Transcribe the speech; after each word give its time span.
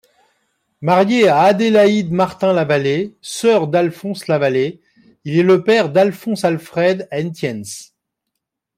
Marié 0.81 1.27
à 1.27 1.41
Adélaïde 1.41 2.11
Martin-Lavallée, 2.11 3.13
sœur 3.21 3.67
d'Alphonse 3.67 4.25
Lavallée, 4.25 4.81
il 5.25 5.37
est 5.37 5.43
le 5.43 5.63
père 5.63 5.91
d'Alphonse-Alfred 5.91 7.07
Haentjens. 7.11 7.91